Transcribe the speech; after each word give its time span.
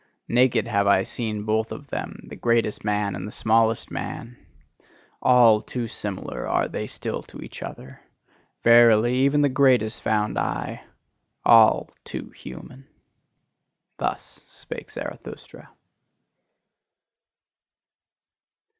Naked 0.29 0.65
have 0.67 0.87
I 0.87 1.03
seen 1.03 1.43
both 1.43 1.71
of 1.71 1.85
them, 1.89 2.21
the 2.23 2.35
greatest 2.35 2.83
man 2.83 3.15
and 3.15 3.27
the 3.27 3.31
smallest 3.31 3.91
man: 3.91 4.35
All 5.21 5.61
too 5.61 5.87
similar 5.87 6.47
are 6.47 6.67
they 6.67 6.87
still 6.87 7.21
to 7.21 7.39
each 7.39 7.61
other. 7.61 8.01
Verily, 8.63 9.15
even 9.17 9.43
the 9.43 9.47
greatest 9.47 10.01
found 10.01 10.39
I 10.39 10.81
all 11.45 11.91
too 12.03 12.31
human! 12.31 12.87
Thus 13.99 14.41
spake 14.47 14.89
Zarathustra. 14.89 15.69